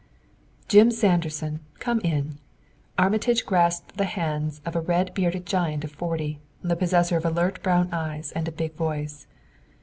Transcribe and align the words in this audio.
"Jim 0.67 0.89
Sanderson, 0.89 1.59
come 1.77 1.99
in!" 1.99 2.39
Armitage 2.97 3.45
grasped 3.45 3.97
the 3.97 4.05
hands 4.05 4.59
of 4.65 4.75
a 4.75 4.81
red 4.81 5.13
bearded 5.13 5.45
giant 5.45 5.83
of 5.83 5.91
forty, 5.91 6.39
the 6.63 6.75
possessor 6.75 7.17
of 7.17 7.23
alert 7.25 7.61
brown 7.61 7.87
eyes 7.93 8.31
and 8.31 8.47
a 8.47 8.51
big 8.51 8.73
voice. 8.73 9.27